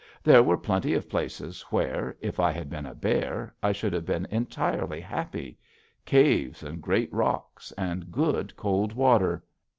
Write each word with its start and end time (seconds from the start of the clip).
There 0.23 0.41
were 0.41 0.57
plenty 0.57 0.95
of 0.95 1.07
places 1.07 1.61
where, 1.69 2.17
if 2.21 2.39
I 2.39 2.51
had 2.51 2.71
been 2.71 2.87
a 2.87 2.95
bear, 2.95 3.53
I 3.61 3.71
should 3.71 3.93
have 3.93 4.03
been 4.03 4.25
entirely 4.31 4.99
happy 4.99 5.59
caves 6.05 6.63
and 6.63 6.81
great 6.81 7.13
rocks, 7.13 7.71
and 7.73 8.11
good, 8.11 8.55
cold 8.57 8.93
water. 8.93 9.43